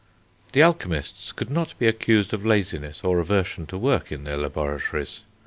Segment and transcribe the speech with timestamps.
[0.53, 5.21] The alchemists could not be accused of laziness or aversion to work in their laboratories.